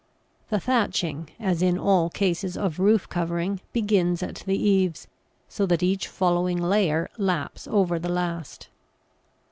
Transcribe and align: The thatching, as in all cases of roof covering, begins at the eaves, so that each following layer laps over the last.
The 0.49 0.59
thatching, 0.59 1.29
as 1.39 1.61
in 1.61 1.77
all 1.77 2.09
cases 2.09 2.57
of 2.57 2.79
roof 2.79 3.07
covering, 3.07 3.61
begins 3.71 4.23
at 4.23 4.37
the 4.47 4.57
eaves, 4.57 5.05
so 5.47 5.67
that 5.67 5.83
each 5.83 6.07
following 6.07 6.57
layer 6.59 7.07
laps 7.19 7.67
over 7.69 7.99
the 7.99 8.09
last. 8.09 8.69